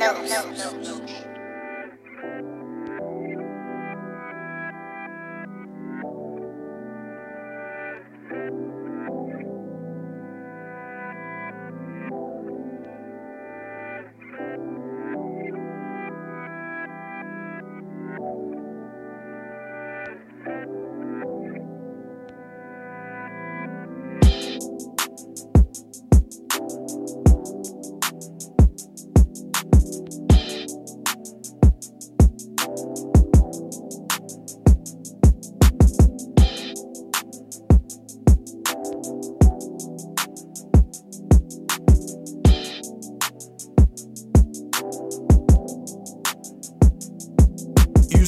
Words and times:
You 0.00 0.06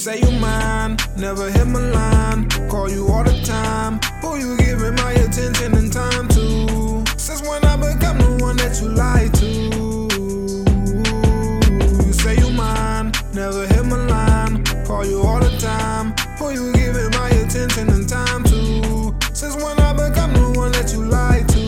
say 0.00 0.18
you 0.18 0.30
mine, 0.40 0.96
never 1.18 1.50
hit 1.50 1.66
my 1.66 1.78
line. 1.78 2.48
Call 2.70 2.90
you 2.90 3.06
all 3.08 3.22
the 3.22 3.38
time. 3.44 4.00
Who 4.22 4.38
you 4.38 4.56
giving 4.56 4.94
my 4.94 5.12
attention 5.12 5.74
and 5.74 5.92
time 5.92 6.26
to? 6.28 7.04
Since 7.18 7.42
when 7.42 7.62
I 7.66 7.76
become 7.76 8.16
the 8.16 8.38
one 8.40 8.56
that 8.56 8.80
you 8.80 8.88
lie 8.88 9.28
to? 9.34 9.46
You 12.06 12.12
say 12.14 12.34
you 12.38 12.50
mine, 12.50 13.12
never 13.34 13.66
hit 13.66 13.84
my 13.84 13.96
line. 14.06 14.64
Call 14.86 15.04
you 15.04 15.20
all 15.20 15.38
the 15.38 15.54
time. 15.58 16.14
Who 16.38 16.50
you 16.50 16.72
giving 16.72 17.10
my 17.10 17.28
attention 17.28 17.90
and 17.90 18.08
time 18.08 18.42
to? 18.44 19.14
Since 19.34 19.56
when 19.56 19.78
I 19.80 19.92
become 19.92 20.32
the 20.32 20.50
one 20.56 20.72
that 20.72 20.94
you 20.94 21.04
lie 21.04 21.44
to? 21.48 21.62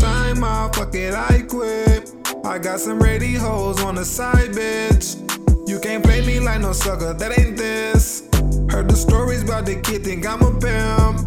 Time 0.00 0.42
out, 0.42 0.74
fuck 0.74 0.94
it, 0.94 1.12
I 1.12 1.42
quit. 1.42 2.14
I 2.46 2.58
got 2.58 2.80
some 2.80 2.98
ready 2.98 3.34
hoes 3.34 3.82
on 3.82 3.96
the 3.96 4.06
side, 4.06 4.52
bitch. 4.52 5.33
You 5.74 5.80
can't 5.80 6.04
play 6.04 6.24
me 6.24 6.38
like 6.38 6.60
no 6.60 6.70
sucker, 6.70 7.14
that 7.14 7.36
ain't 7.36 7.56
this. 7.56 8.28
Heard 8.70 8.88
the 8.88 8.94
stories 8.94 9.42
about 9.42 9.66
the 9.66 9.74
kid, 9.82 10.04
think 10.04 10.24
I'm 10.24 10.40
a 10.40 10.52
pimp. 10.52 11.18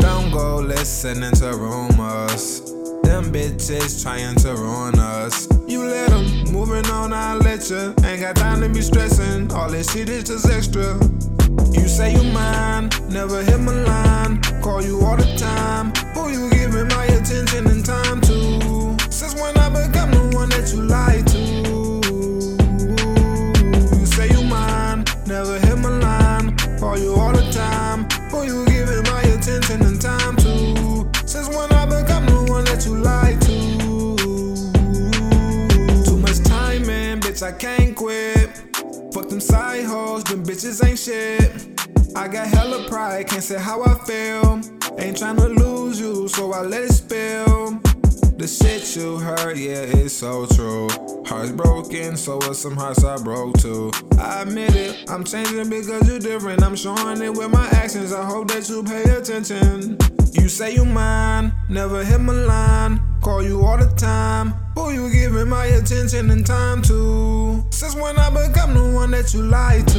Don't 0.00 0.32
go 0.32 0.56
listening 0.56 1.30
to 1.34 1.54
rumors. 1.54 2.60
Them 3.04 3.30
bitches 3.30 4.02
trying 4.02 4.34
to 4.42 4.56
ruin 4.56 4.98
us. 4.98 5.46
You 5.68 5.84
let 5.84 6.10
them, 6.10 6.52
moving 6.52 6.90
on, 6.90 7.12
I 7.12 7.34
let 7.34 7.70
you. 7.70 7.94
Ain't 8.04 8.22
got 8.22 8.34
time 8.34 8.62
to 8.62 8.68
be 8.68 8.82
stressing. 8.82 9.52
All 9.52 9.70
this 9.70 9.92
shit 9.92 10.08
is 10.08 10.24
just 10.24 10.50
extra. 10.50 10.98
You 11.70 11.86
say 11.86 12.14
you 12.14 12.24
mine, 12.32 12.90
never 13.10 13.44
hit 13.44 13.60
my 13.60 13.74
line. 13.74 14.42
Call 14.60 14.82
you 14.82 15.00
all 15.02 15.16
the 15.16 15.36
time. 15.36 15.94
Who 16.16 16.32
you 16.32 16.50
giving 16.50 16.88
my 16.88 17.04
attention 17.04 17.68
and 17.68 17.86
time 17.86 18.20
to? 18.22 18.98
Since 19.08 19.36
when 19.36 19.56
I 19.56 19.68
become 19.68 20.10
the 20.10 20.36
one 20.36 20.48
that 20.48 20.72
you 20.74 20.82
lie 20.82 21.22
to? 21.26 21.31
I 37.52 37.54
can't 37.56 37.94
quit. 37.94 38.48
Fuck 39.12 39.28
them 39.28 39.38
side 39.38 39.84
hoes, 39.84 40.24
them 40.24 40.42
bitches 40.42 40.82
ain't 40.88 40.98
shit. 40.98 41.78
I 42.16 42.26
got 42.26 42.46
hella 42.46 42.88
pride, 42.88 43.28
can't 43.28 43.42
say 43.42 43.60
how 43.60 43.82
I 43.82 43.94
feel. 44.06 44.54
Ain't 44.98 45.18
tryna 45.18 45.54
lose 45.58 46.00
you, 46.00 46.28
so 46.28 46.54
I 46.54 46.62
let 46.62 46.84
it 46.84 46.92
spill. 46.92 47.72
The 48.38 48.48
shit 48.48 48.96
you 48.96 49.18
heard, 49.18 49.58
yeah, 49.58 49.82
it's 49.82 50.14
so 50.14 50.46
true. 50.46 50.88
Hearts 51.26 51.50
broken, 51.50 52.16
so 52.16 52.36
what 52.38 52.56
some 52.56 52.74
hearts 52.74 53.04
I 53.04 53.22
broke 53.22 53.58
too. 53.58 53.90
I 54.18 54.42
admit 54.42 54.74
it, 54.74 55.10
I'm 55.10 55.22
changing 55.22 55.68
because 55.68 56.08
you're 56.08 56.20
different. 56.20 56.62
I'm 56.62 56.74
showing 56.74 57.20
it 57.20 57.36
with 57.36 57.50
my 57.50 57.68
actions. 57.72 58.14
I 58.14 58.24
hope 58.24 58.48
that 58.48 58.66
you 58.70 58.82
pay 58.82 59.02
attention. 59.02 59.98
You 60.32 60.48
say 60.48 60.74
you 60.74 60.86
mine, 60.86 61.52
never 61.68 62.02
hit 62.02 62.18
my 62.18 62.32
line. 62.32 63.00
Call 63.20 63.42
you 63.42 63.60
all 63.60 63.76
the 63.76 63.86
time. 63.96 64.54
Who 64.74 64.90
you 64.90 65.12
giving 65.12 65.50
my 65.50 65.66
attention 65.66 66.30
and 66.30 66.46
time 66.46 66.80
to? 66.82 67.62
Since 67.68 67.94
when 67.96 68.18
I 68.18 68.30
become 68.30 68.72
the 68.72 68.92
one 68.94 69.10
that 69.10 69.34
you 69.34 69.42
lie 69.42 69.82
to? 69.88 69.98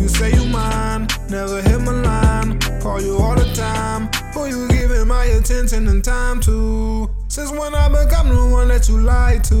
You 0.00 0.08
say 0.08 0.32
you 0.34 0.46
mine, 0.46 1.08
never 1.28 1.60
hit 1.62 1.80
my 1.80 1.90
line. 1.90 2.60
Call 2.80 3.02
you 3.02 3.18
all 3.18 3.34
the 3.34 3.52
time. 3.54 4.08
Who 4.34 4.46
you 4.46 4.68
giving 4.68 5.08
my 5.08 5.24
attention 5.24 5.88
and 5.88 6.04
time 6.04 6.40
to? 6.42 7.10
Since 7.26 7.50
when 7.50 7.74
I 7.74 7.88
become 7.88 8.28
the 8.28 8.46
one 8.52 8.68
that 8.68 8.88
you 8.88 8.98
lie 9.00 9.40
to? 9.48 9.54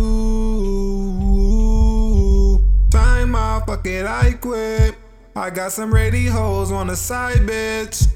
Time 2.90 3.34
out, 3.34 3.66
fuck 3.66 3.84
it, 3.86 4.06
I 4.06 4.34
quit. 4.34 4.94
I 5.36 5.50
got 5.50 5.72
some 5.72 5.92
ready 5.92 6.26
hoes 6.26 6.70
on 6.70 6.86
the 6.86 6.94
side, 6.94 7.38
bitch. 7.38 8.06